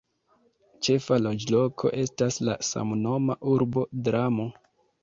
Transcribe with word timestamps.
Ĉefa 0.87 1.19
loĝloko 1.25 1.93
estas 2.07 2.41
la 2.49 2.59
samnoma 2.71 3.39
urbo 3.55 3.87
"Dramo". 4.09 4.53